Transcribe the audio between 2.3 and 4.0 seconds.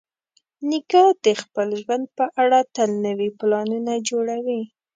اړه تل نوي پلانونه